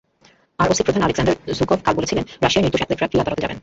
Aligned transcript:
আরওসির 0.63 0.85
প্রধান 0.87 1.05
Alexander 1.05 1.37
Zhukov 1.57 1.79
কাল 1.85 1.93
বলেছেন, 1.97 2.17
রাশিয়ার 2.43 2.63
নির্দোষ 2.65 2.81
অ্যাথলেটরা 2.81 2.97
ক্রীড়া 3.09 3.23
আদালতে 3.25 3.43
যাবেন। 3.43 3.57